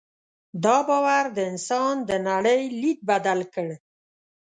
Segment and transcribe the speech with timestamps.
[0.63, 3.67] دا باور د انسان د نړۍ لید بدل کړ.